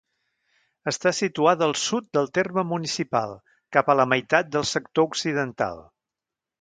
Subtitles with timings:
[0.91, 3.35] Està situada al sud del terme municipal,
[3.77, 5.87] cap a la meitat del sector occidental.